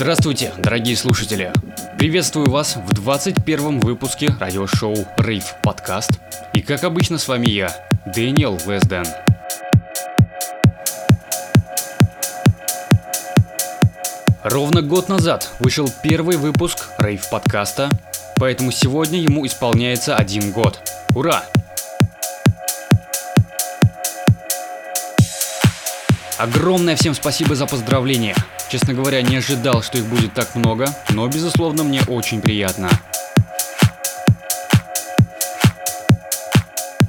Здравствуйте, 0.00 0.52
дорогие 0.56 0.94
слушатели! 0.94 1.52
Приветствую 1.98 2.48
вас 2.48 2.76
в 2.76 2.94
21 2.94 3.80
выпуске 3.80 4.28
радиошоу 4.38 4.94
Rave 5.18 5.42
Подкаст. 5.60 6.20
И 6.54 6.60
как 6.60 6.84
обычно 6.84 7.18
с 7.18 7.26
вами 7.26 7.50
я, 7.50 7.74
Дэниел 8.06 8.56
Весден. 8.64 9.02
Ровно 14.44 14.82
год 14.82 15.08
назад 15.08 15.50
вышел 15.58 15.90
первый 16.04 16.36
выпуск 16.36 16.90
Rave 17.00 17.24
подкаста, 17.28 17.90
поэтому 18.36 18.70
сегодня 18.70 19.20
ему 19.20 19.44
исполняется 19.46 20.14
один 20.14 20.52
год. 20.52 20.78
Ура! 21.16 21.42
Огромное 26.38 26.94
всем 26.94 27.14
спасибо 27.14 27.56
за 27.56 27.66
поздравления. 27.66 28.36
Честно 28.70 28.94
говоря, 28.94 29.20
не 29.22 29.36
ожидал, 29.36 29.82
что 29.82 29.98
их 29.98 30.06
будет 30.06 30.34
так 30.34 30.54
много, 30.54 30.86
но 31.10 31.26
безусловно 31.26 31.82
мне 31.82 32.00
очень 32.06 32.40
приятно. 32.40 32.88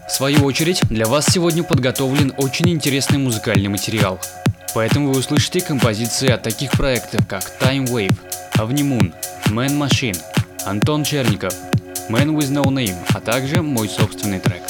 В 0.07 0.11
свою 0.11 0.43
очередь, 0.43 0.81
для 0.89 1.05
вас 1.05 1.27
сегодня 1.27 1.63
подготовлен 1.63 2.33
очень 2.37 2.69
интересный 2.69 3.19
музыкальный 3.19 3.67
материал. 3.67 4.19
Поэтому 4.73 5.11
вы 5.11 5.19
услышите 5.19 5.61
композиции 5.61 6.29
от 6.31 6.41
таких 6.41 6.71
проектов, 6.71 7.27
как 7.27 7.43
Time 7.59 7.85
Wave, 7.85 8.17
Avni 8.57 9.13
Man 9.45 9.77
Machine, 9.77 10.17
Антон 10.65 11.03
Черников, 11.03 11.53
Man 12.09 12.35
With 12.35 12.51
No 12.51 12.63
Name, 12.63 12.97
а 13.13 13.21
также 13.21 13.61
мой 13.61 13.89
собственный 13.89 14.39
трек– 14.39 14.63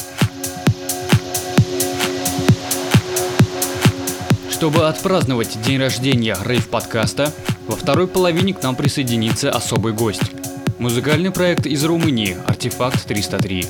Чтобы 4.59 4.89
отпраздновать 4.89 5.57
день 5.61 5.79
рождения 5.79 6.37
рейв-подкаста, 6.43 7.31
во 7.65 7.77
второй 7.77 8.09
половине 8.09 8.53
к 8.53 8.61
нам 8.61 8.75
присоединится 8.75 9.51
особый 9.51 9.93
гость. 9.93 10.33
Музыкальный 10.79 11.31
проект 11.31 11.65
из 11.65 11.85
Румынии 11.85 12.35
«Artifact 12.45 13.09
303». 13.09 13.65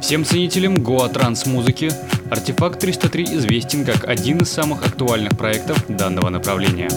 Всем 0.00 0.24
ценителям 0.24 0.76
goa 0.76 1.08
trance 1.08 1.46
музыки 1.46 1.90
«Artifact 2.30 2.84
303» 2.84 3.38
известен 3.38 3.84
как 3.84 4.08
один 4.08 4.38
из 4.38 4.52
самых 4.52 4.86
актуальных 4.86 5.36
проектов 5.36 5.84
данного 5.88 6.30
направления. 6.30 6.90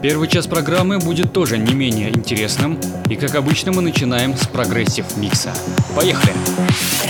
Первый 0.00 0.28
час 0.28 0.46
программы 0.46 1.00
будет 1.00 1.34
тоже 1.34 1.58
не 1.58 1.74
менее 1.74 2.08
интересным, 2.08 2.80
и 3.10 3.14
как 3.14 3.34
обычно 3.34 3.72
мы 3.72 3.82
начинаем 3.82 4.38
с 4.38 4.46
progressive 4.46 5.18
микса. 5.18 5.52
Поехали! 5.94 6.32
Progressive 6.32 7.01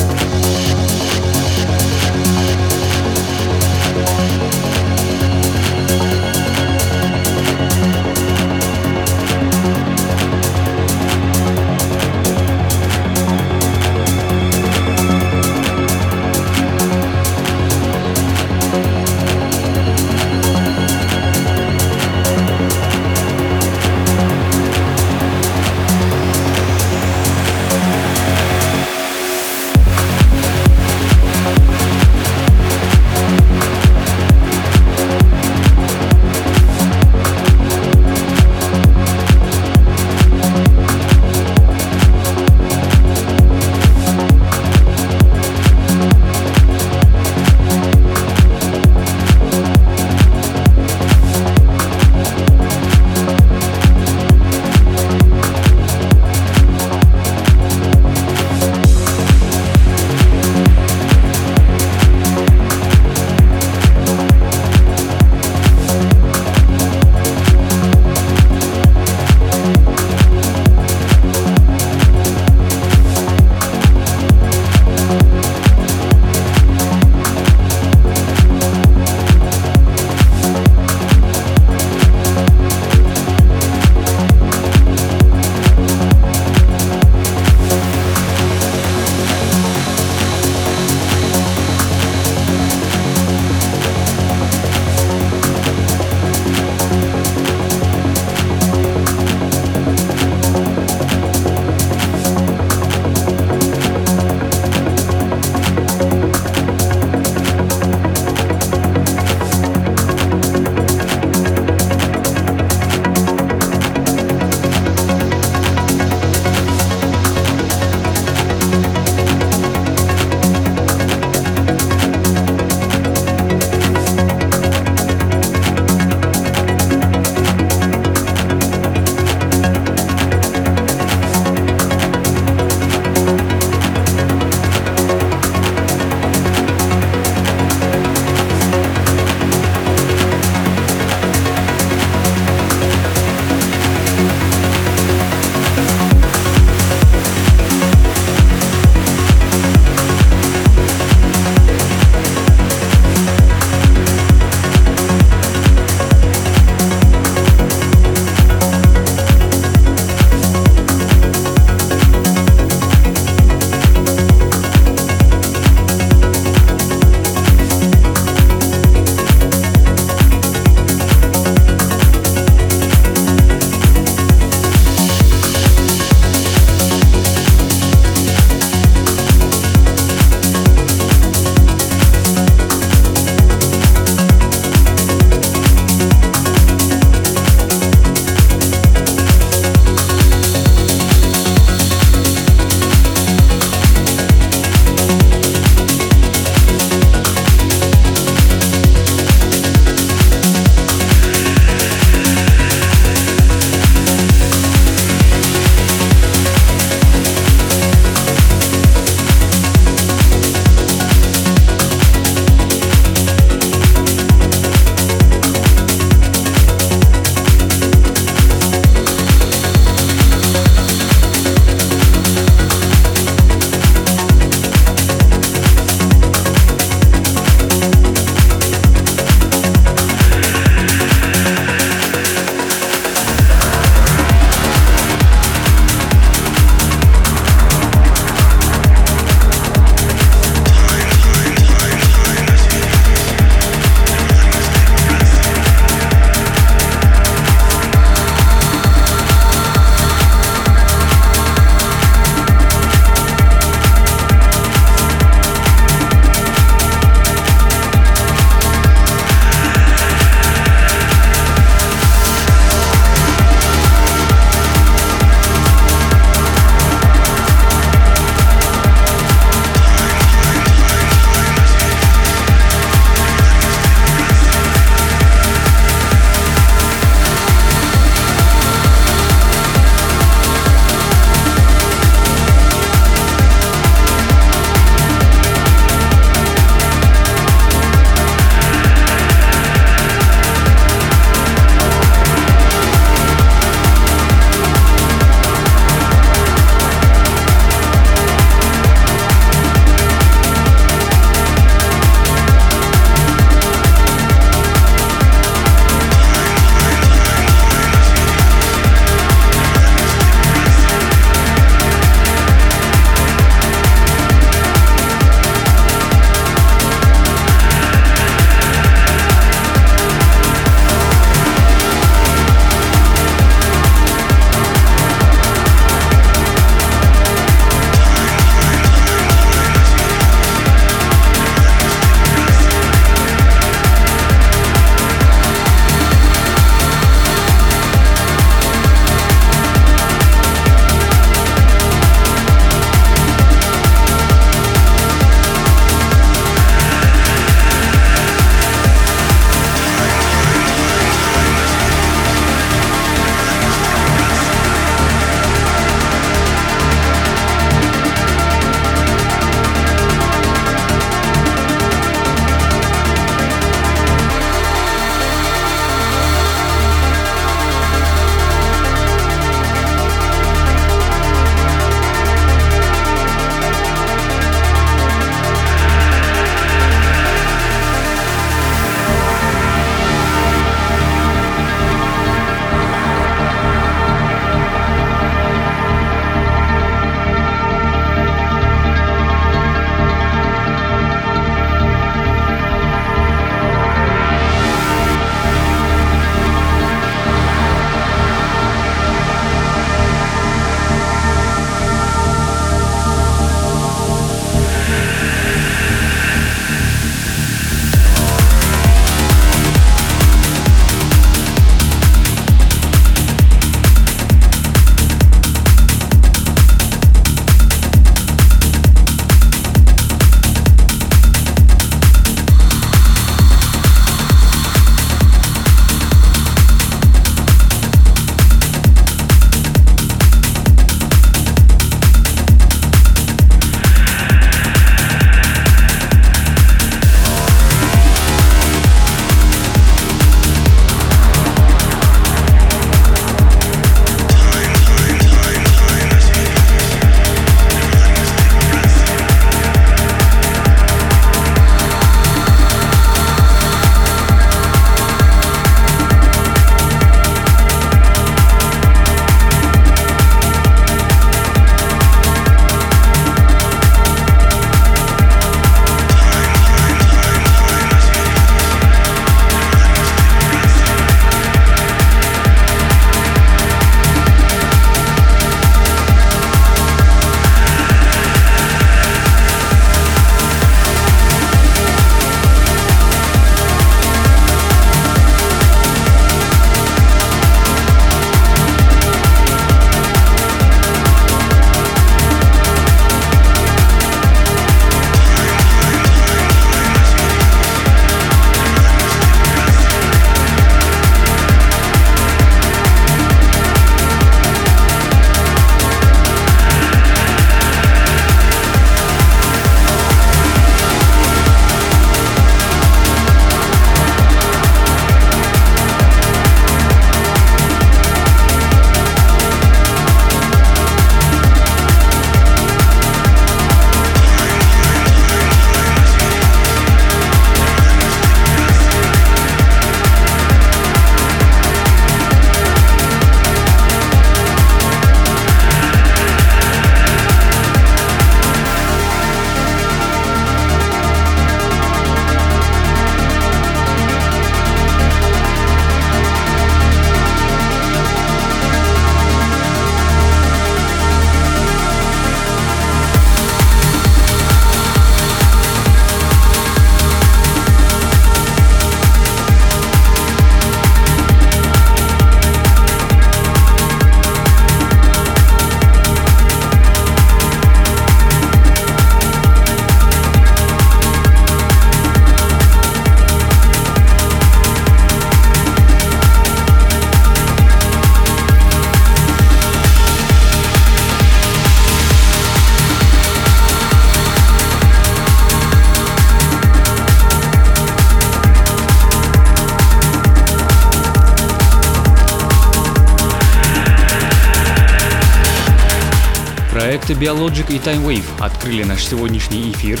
Biologic 597.20 597.70
и 597.70 597.76
Time 597.76 598.02
Wave 598.06 598.24
открыли 598.38 598.82
наш 598.82 599.04
сегодняшний 599.04 599.70
эфир, 599.72 600.00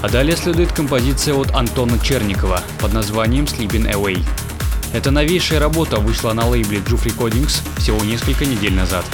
а 0.00 0.08
далее 0.08 0.34
следует 0.34 0.72
композиция 0.72 1.34
от 1.34 1.54
Антона 1.54 1.98
Черникова 1.98 2.62
под 2.80 2.94
названием 2.94 3.44
Sleeping 3.44 3.92
Away. 3.92 4.24
Эта 4.94 5.10
новейшая 5.10 5.60
работа 5.60 5.98
вышла 5.98 6.32
на 6.32 6.48
лейбле 6.48 6.78
Juve 6.78 7.04
Recordings 7.04 7.60
всего 7.76 8.02
несколько 8.02 8.46
недель 8.46 8.72
назад. 8.72 9.04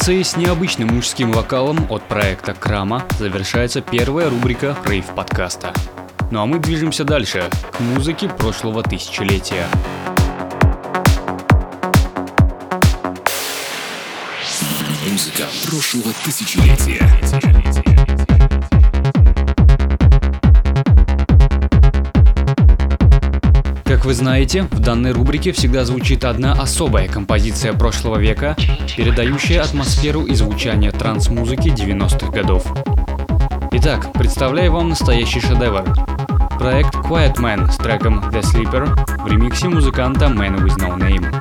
Композицией 0.00 0.24
с 0.24 0.36
необычным 0.36 0.88
мужским 0.94 1.30
вокалом 1.30 1.86
от 1.90 2.02
проекта 2.02 2.54
Крама 2.54 3.04
завершается 3.18 3.82
первая 3.82 4.30
рубрика 4.30 4.74
рейв 4.86 5.04
подкаста. 5.14 5.74
Ну 6.30 6.40
а 6.40 6.46
мы 6.46 6.58
движемся 6.58 7.04
дальше, 7.04 7.50
к 7.70 7.80
музыке 7.80 8.28
прошлого 8.28 8.82
тысячелетия. 8.82 9.66
Музыка 15.06 15.44
прошлого 15.66 16.14
тысячелетия. 16.24 17.89
Вы 24.10 24.14
знаете, 24.14 24.64
в 24.72 24.80
данной 24.80 25.12
рубрике 25.12 25.52
всегда 25.52 25.84
звучит 25.84 26.24
одна 26.24 26.54
особая 26.54 27.06
композиция 27.06 27.72
прошлого 27.74 28.16
века, 28.16 28.56
передающая 28.96 29.62
атмосферу 29.62 30.24
и 30.24 30.34
звучание 30.34 30.90
транс-музыки 30.90 31.68
90-х 31.68 32.32
годов. 32.32 32.66
Итак, 33.70 34.12
представляю 34.12 34.72
вам 34.72 34.88
настоящий 34.88 35.38
шедевр. 35.38 35.84
Проект 36.58 36.92
Quiet 36.96 37.36
Man 37.36 37.70
с 37.70 37.76
треком 37.76 38.18
The 38.18 38.40
Sleeper 38.40 39.22
в 39.22 39.28
ремиксе 39.28 39.68
музыканта 39.68 40.24
Man 40.24 40.56
With 40.56 40.78
No 40.78 40.98
Name. 40.98 41.39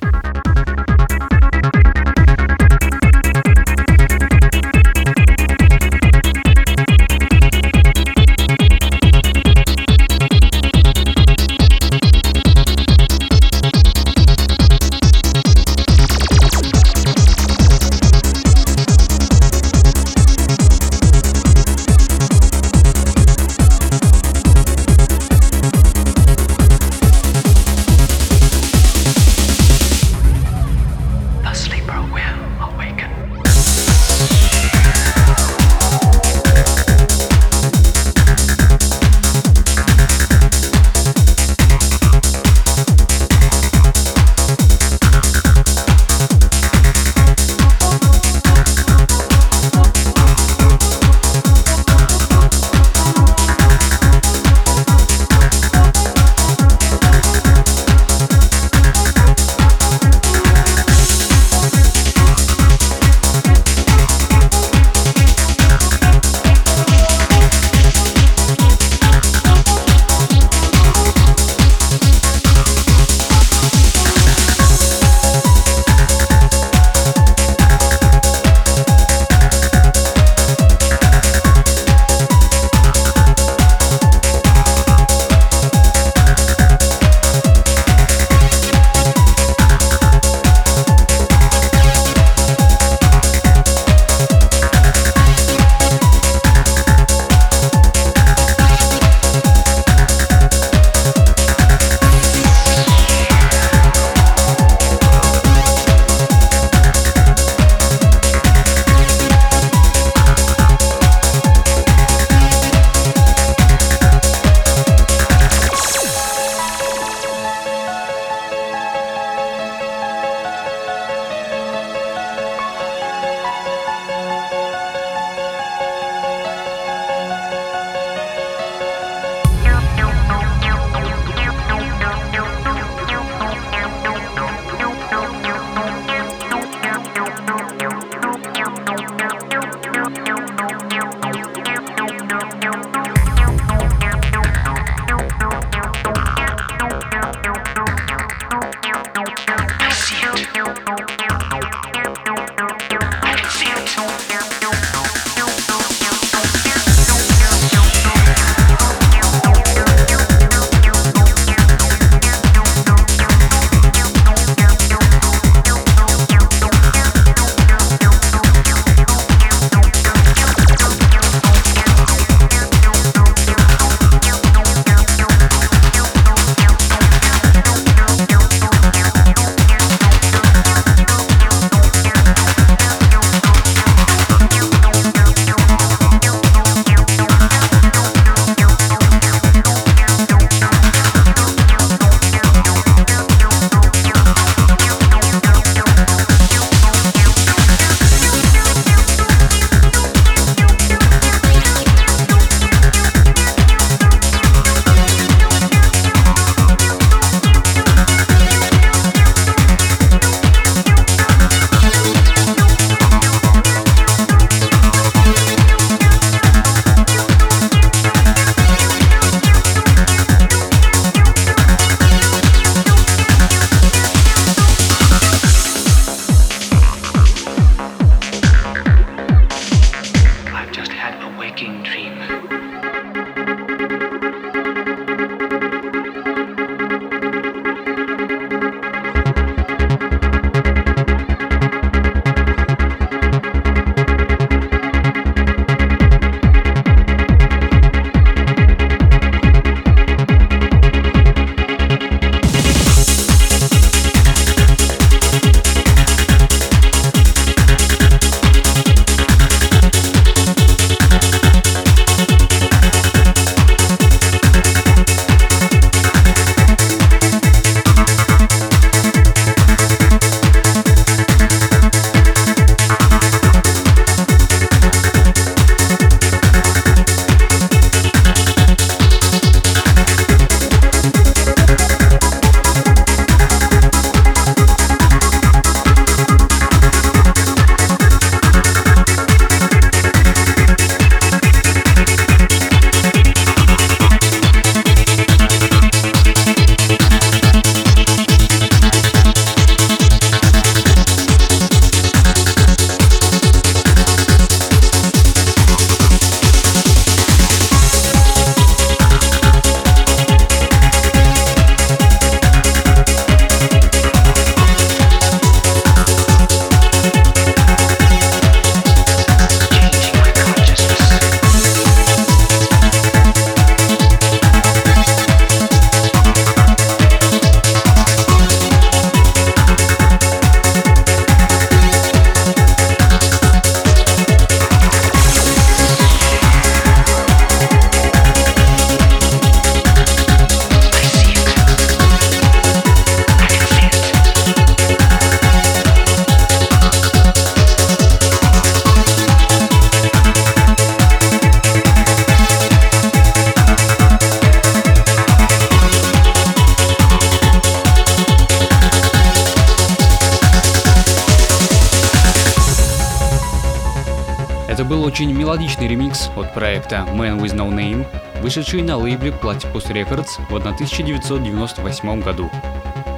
Вышедший 368.59 368.81
на 368.81 368.97
лейбле 368.97 369.31
Platypus 369.31 369.87
Records 369.89 370.31
в 370.49 370.55
1998 370.55 372.21
году. 372.21 372.51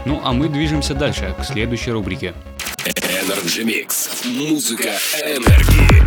Ну 0.06 0.22
а 0.24 0.34
мы 0.34 0.50
движемся 0.50 0.94
дальше, 0.94 1.36
к 1.40 1.44
следующей 1.44 1.90
рубрике. 1.92 2.36
Energy 2.86 3.64
Mix. 3.66 4.28
Музыка 4.28 4.90
энергии. 5.24 6.04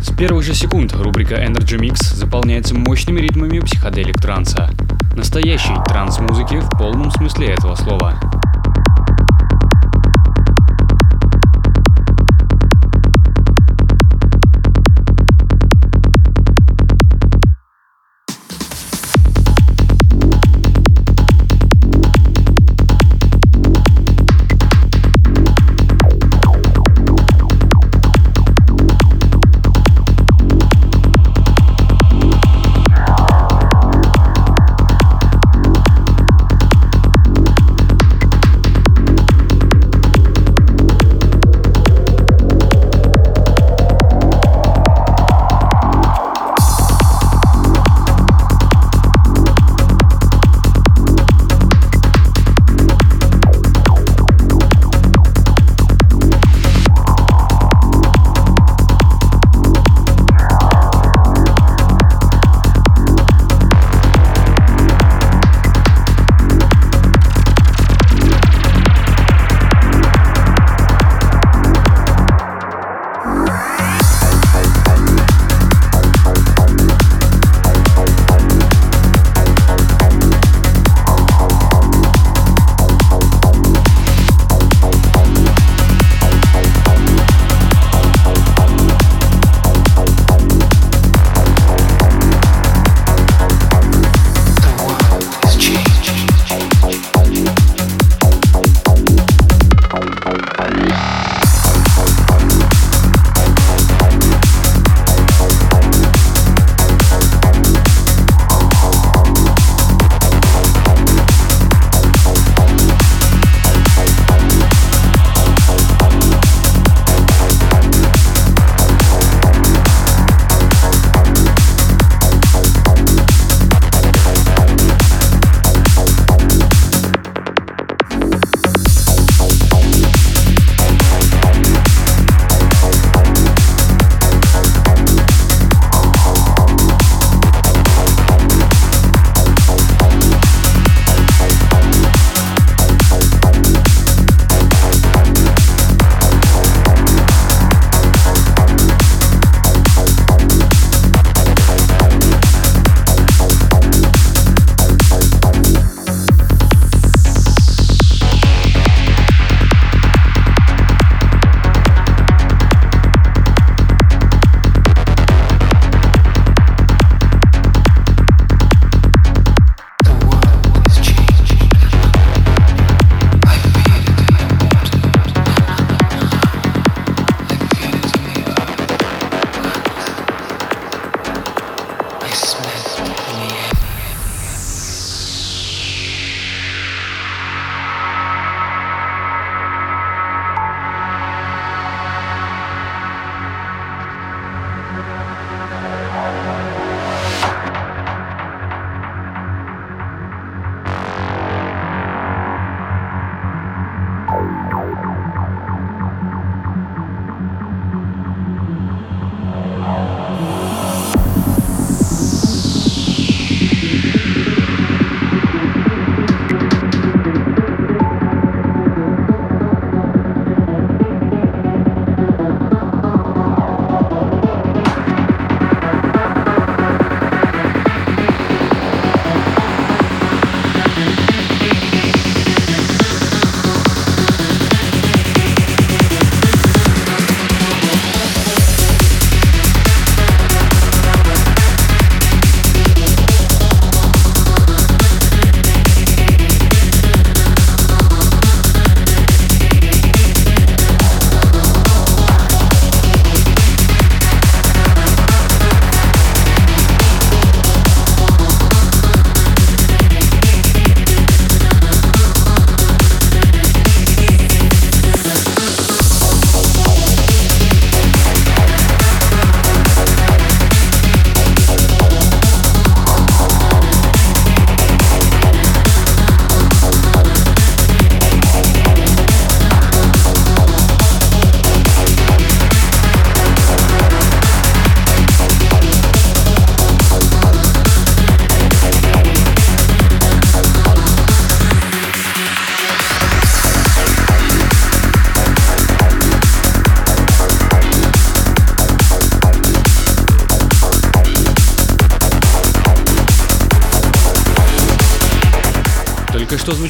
С 0.00 0.16
первых 0.16 0.44
же 0.44 0.54
секунд 0.54 0.92
рубрика 0.94 1.34
Energy 1.34 1.80
Mix 1.80 2.14
заполняется 2.14 2.76
мощными 2.76 3.18
ритмами 3.18 3.58
психоделик 3.58 4.20
транса. 4.20 4.70
Настоящий 5.16 5.74
транс-музыки 5.88 6.60
в 6.60 6.68
полном 6.78 7.10
смысле 7.10 7.48
этого 7.48 7.74
слова. 7.74 8.20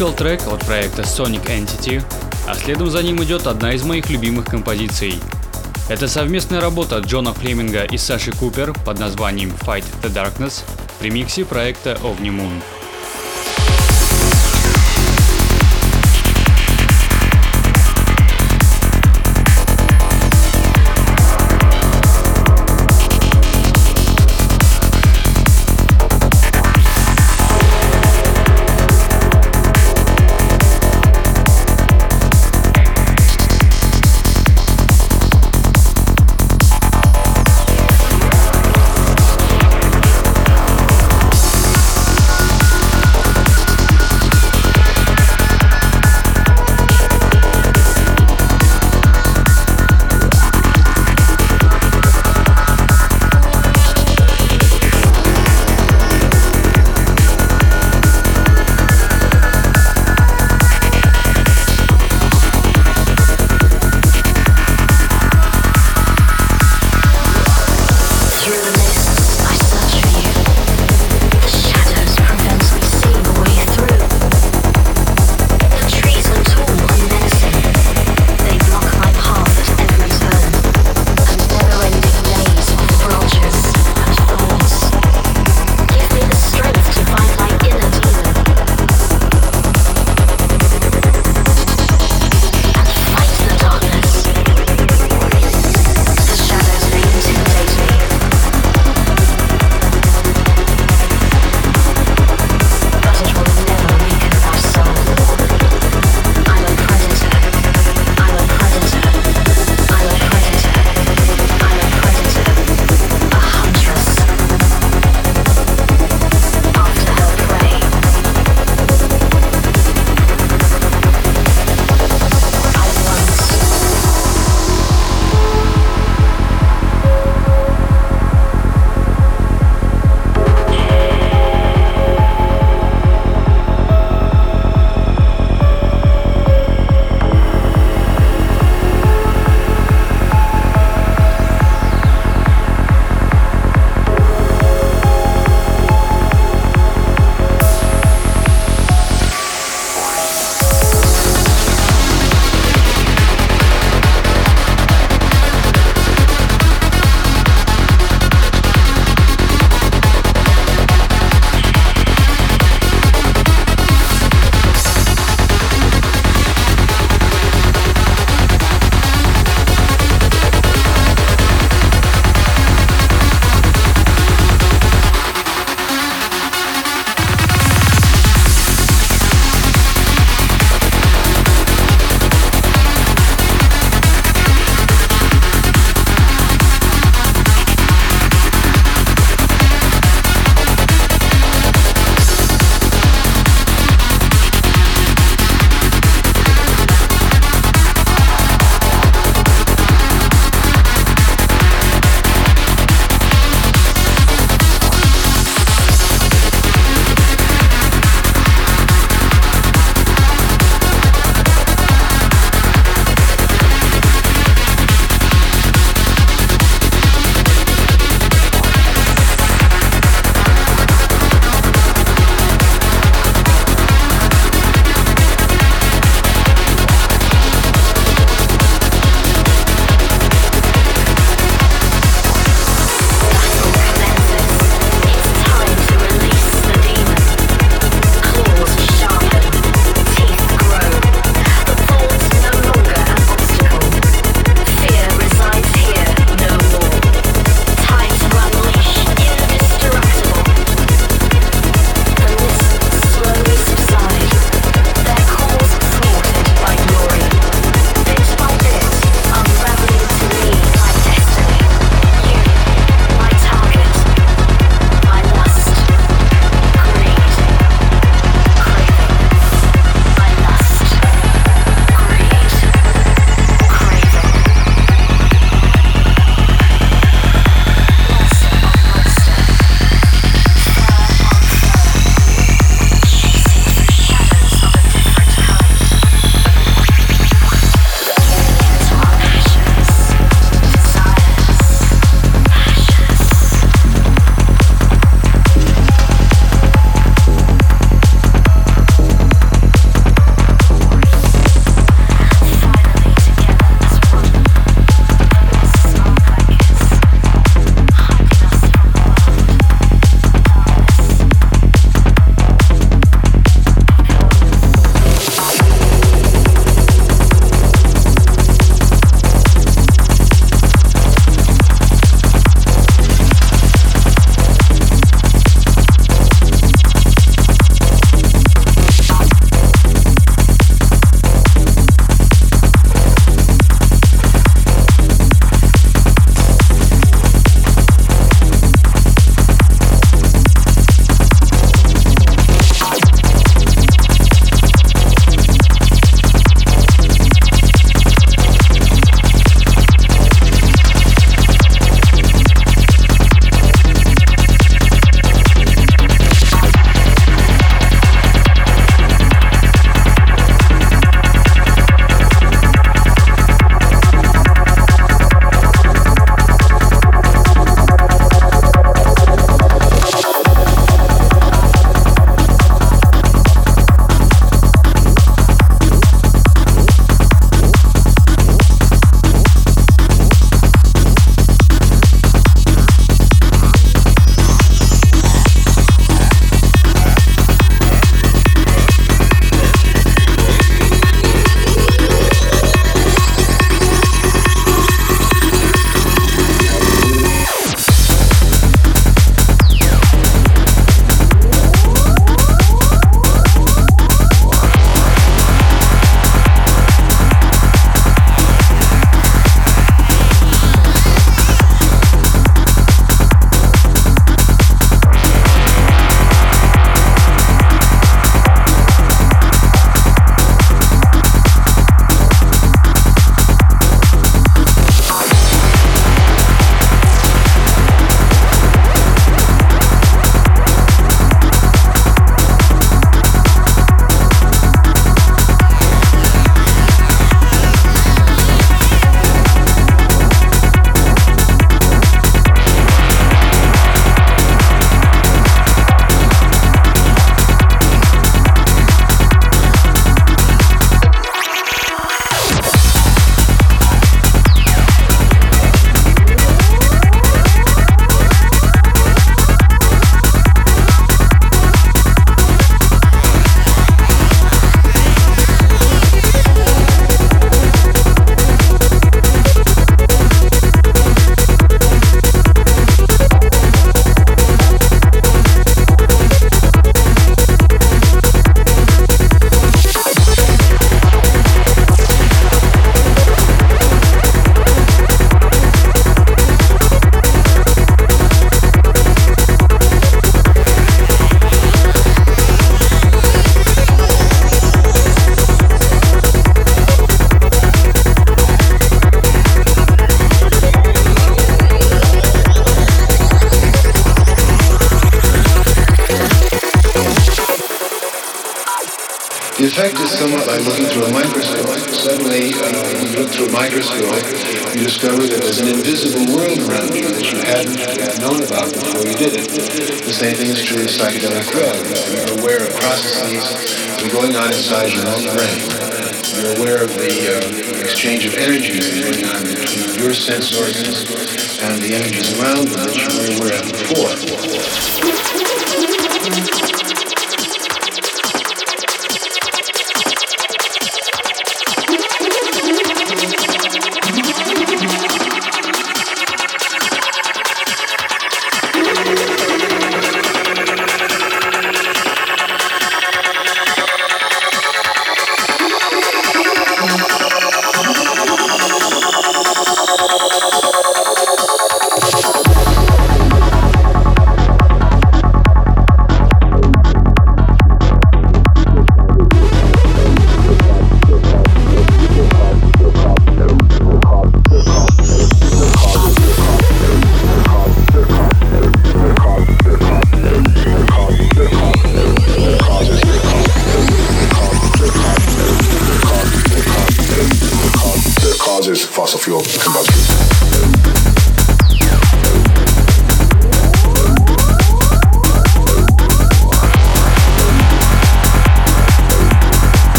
Что 0.00 0.06
звучал 0.06 0.16
трек 0.16 0.40
от 0.50 0.64
проекта 0.64 1.02
Sonic 1.02 1.44
Entity, 1.44 2.02
а 2.48 2.54
следом 2.54 2.90
за 2.90 3.02
ним 3.02 3.22
идет 3.22 3.46
одна 3.46 3.74
из 3.74 3.82
моих 3.82 4.08
любимых 4.08 4.46
композиций. 4.46 5.20
Это 5.90 6.08
совместная 6.08 6.62
работа 6.62 7.00
Джона 7.00 7.34
Флеминга 7.34 7.84
и 7.84 7.98
Саши 7.98 8.32
Купер 8.32 8.72
под 8.86 8.98
названием 8.98 9.50
Fight 9.50 9.84
the 10.02 10.10
Darkness 10.10 10.62
в 10.98 11.02
ремиксе 11.02 11.44
проекта 11.44 11.98
Ovni 12.02 12.30
Moon. 12.30 12.79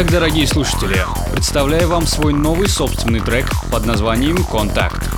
Итак, 0.00 0.12
дорогие 0.12 0.46
слушатели, 0.46 0.96
представляю 1.30 1.86
вам 1.86 2.06
свой 2.06 2.32
новый 2.32 2.68
собственный 2.68 3.20
трек 3.20 3.52
под 3.70 3.84
названием 3.84 4.42
«Контакт». 4.44 5.10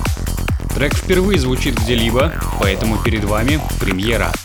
Трек 0.75 0.93
впервые 0.93 1.39
звучит 1.39 1.79
где-либо, 1.79 2.33
поэтому 2.59 2.97
перед 2.97 3.23
вами 3.23 3.61
премьера– 3.79 4.33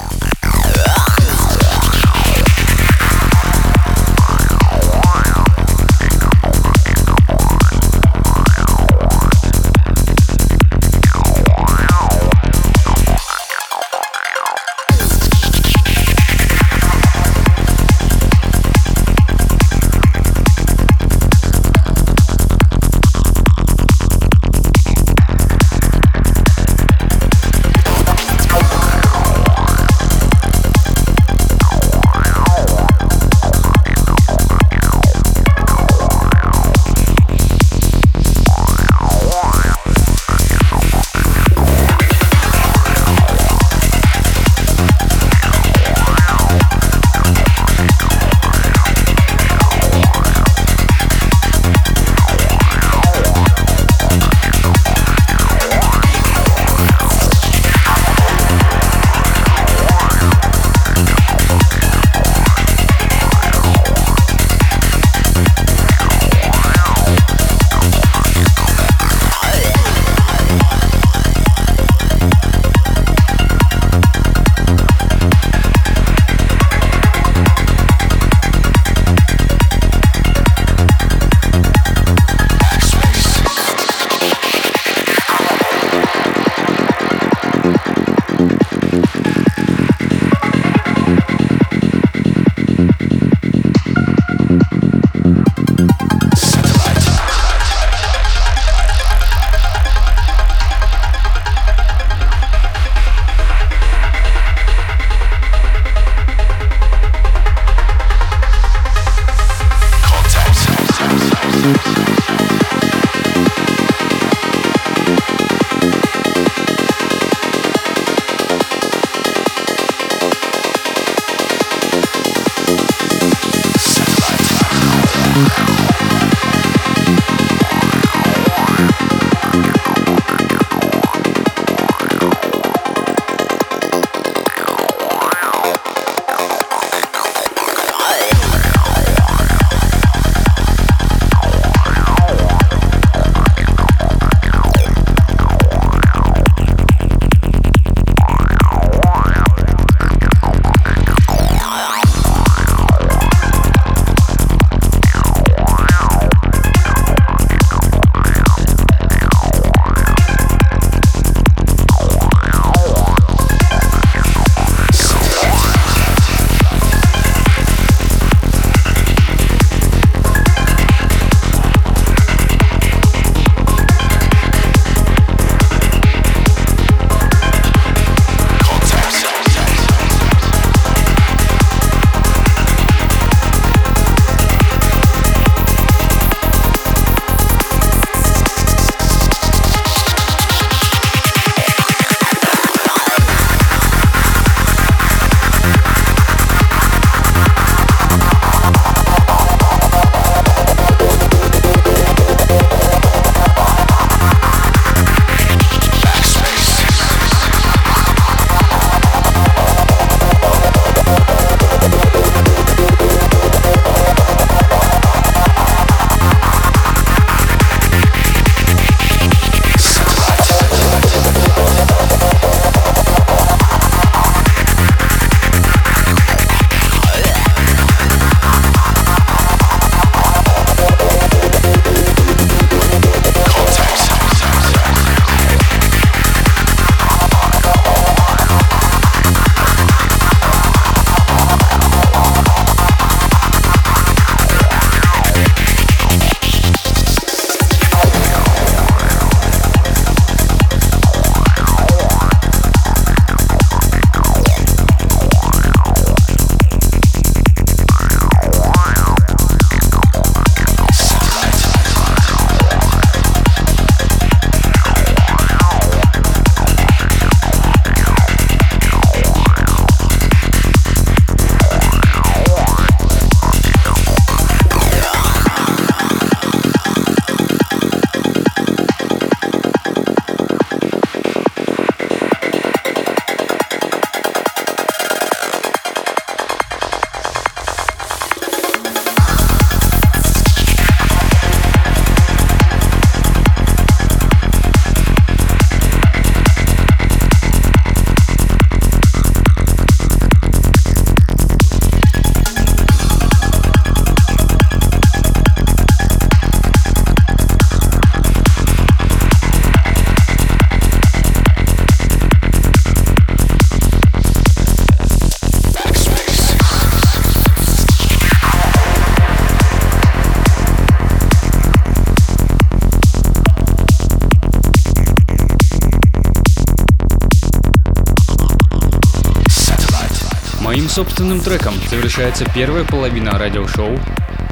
Собственным 330.99 331.39
треком 331.39 331.75
завершается 331.89 332.45
первая 332.53 332.83
половина 332.83 333.39
радиошоу, 333.39 333.97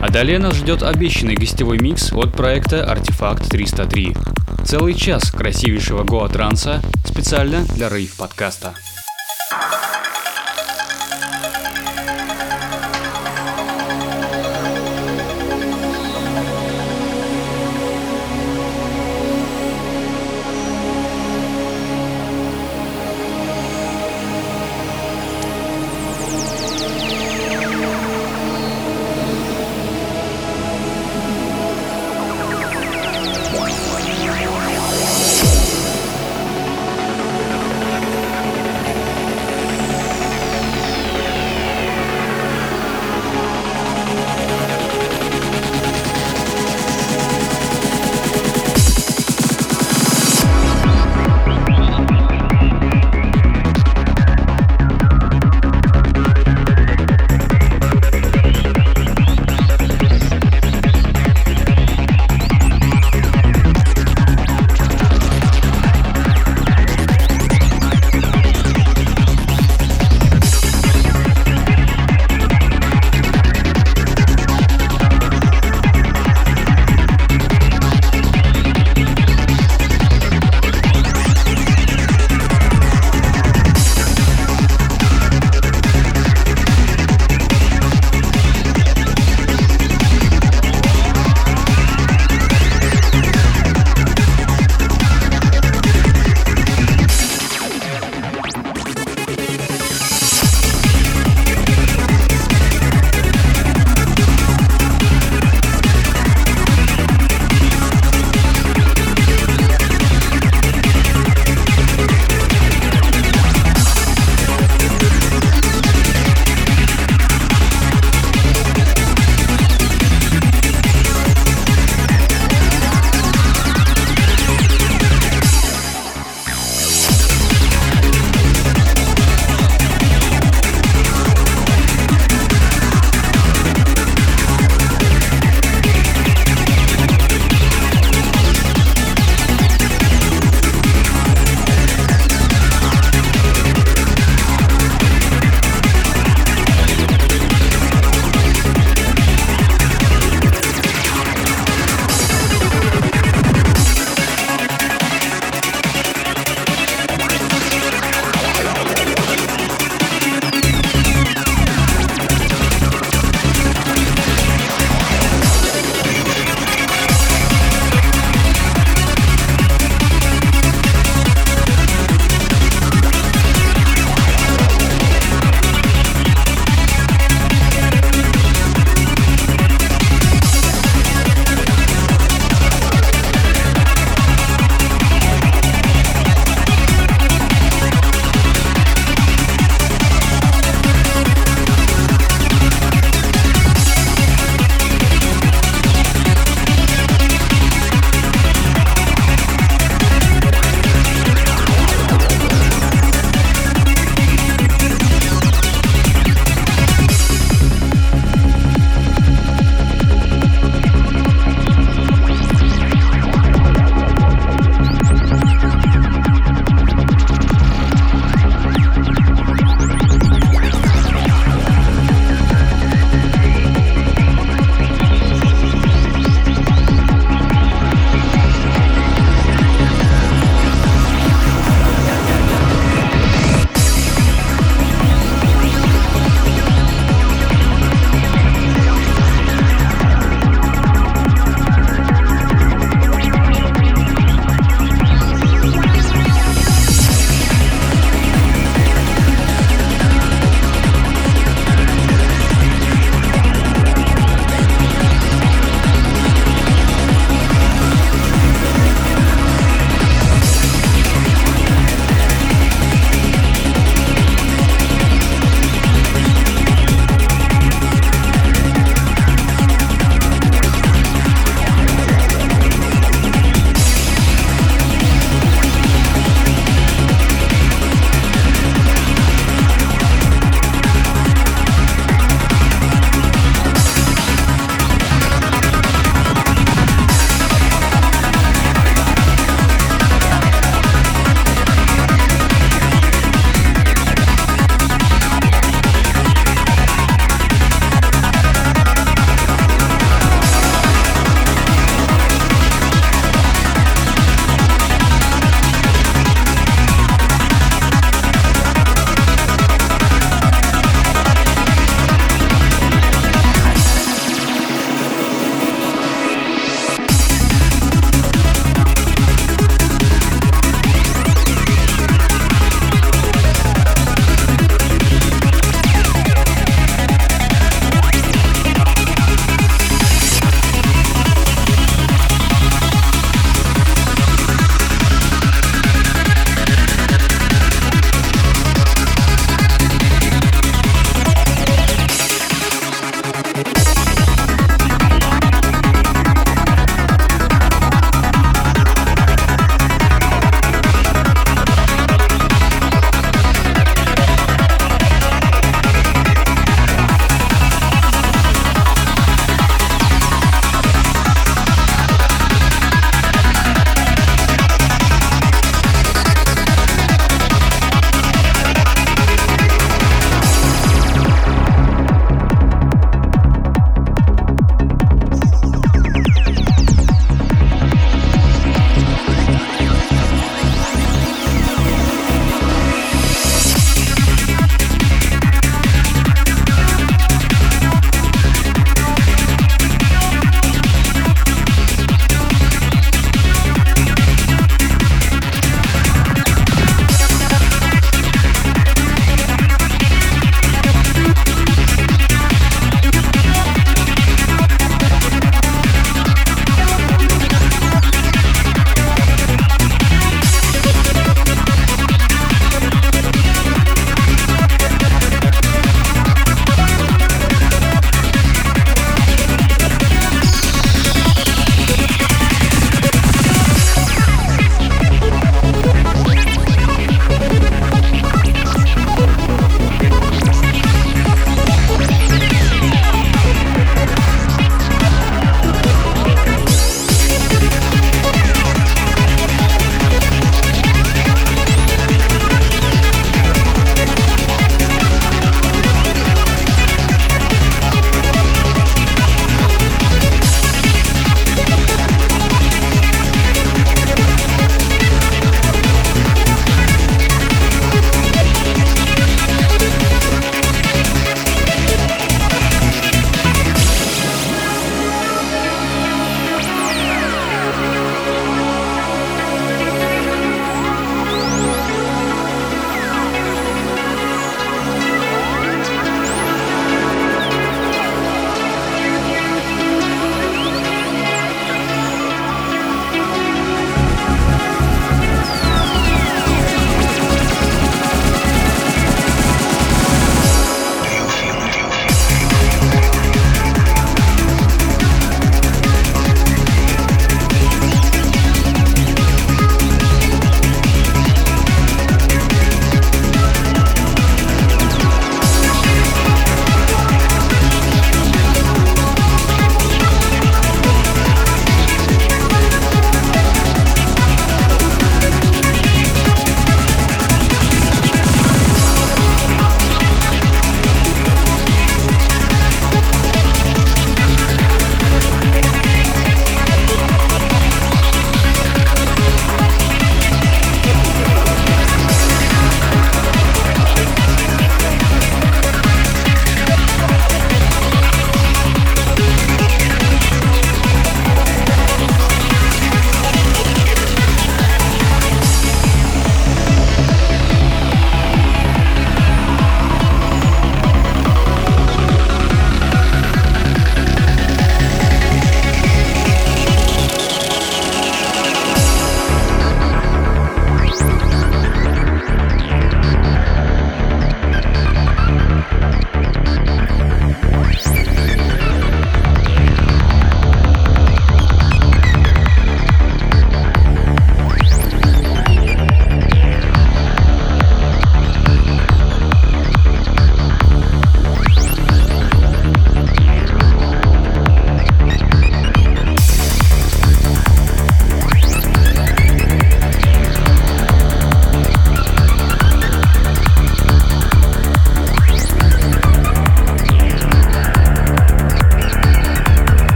а 0.00 0.08
далее 0.10 0.38
нас 0.38 0.54
ждет 0.54 0.84
обещанный 0.84 1.34
гостевой 1.34 1.78
микс 1.80 2.12
от 2.12 2.34
проекта 2.34 2.84
Артефакт 2.84 3.50
303. 3.50 4.16
Целый 4.64 4.94
час 4.94 5.32
красивейшего 5.32 6.04
гоа-транса 6.04 6.82
специально 7.04 7.64
для 7.74 7.88
рейв-подкаста. 7.88 8.74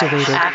Activated. 0.00 0.47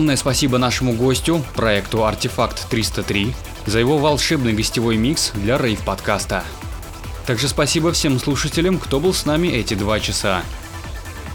Огромное 0.00 0.16
спасибо 0.16 0.56
нашему 0.56 0.94
гостю, 0.94 1.44
проекту 1.54 2.06
Артефакт 2.06 2.70
303, 2.70 3.34
за 3.66 3.80
его 3.80 3.98
волшебный 3.98 4.54
гостевой 4.54 4.96
микс 4.96 5.30
для 5.34 5.58
рейв-подкаста. 5.58 6.42
Также 7.26 7.48
спасибо 7.48 7.92
всем 7.92 8.18
слушателям, 8.18 8.78
кто 8.78 8.98
был 8.98 9.12
с 9.12 9.26
нами 9.26 9.48
эти 9.48 9.74
два 9.74 10.00
часа. 10.00 10.42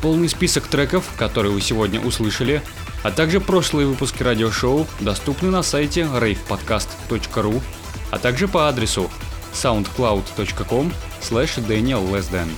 Полный 0.01 0.27
список 0.27 0.65
треков, 0.65 1.07
которые 1.15 1.51
вы 1.51 1.61
сегодня 1.61 2.01
услышали, 2.01 2.63
а 3.03 3.11
также 3.11 3.39
прошлые 3.39 3.85
выпуски 3.85 4.23
радиошоу 4.23 4.87
доступны 4.99 5.51
на 5.51 5.61
сайте 5.61 6.01
ravepodcast.ru, 6.01 7.61
а 8.09 8.17
также 8.17 8.47
по 8.47 8.67
адресу 8.67 9.11
soundcloud.com 9.53 10.91
slash. 11.21 12.49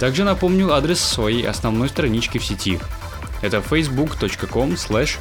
Также 0.00 0.24
напомню 0.24 0.72
адрес 0.72 0.98
своей 0.98 1.46
основной 1.46 1.90
странички 1.90 2.38
в 2.38 2.44
сети. 2.44 2.80
Это 3.46 3.58
facebook.com 3.58 4.72
slash. 4.72 5.18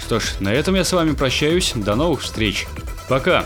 Что 0.00 0.20
ж, 0.20 0.36
на 0.40 0.54
этом 0.54 0.74
я 0.74 0.82
с 0.82 0.90
вами 0.90 1.12
прощаюсь. 1.12 1.72
До 1.74 1.96
новых 1.96 2.22
встреч. 2.22 2.66
Пока! 3.10 3.44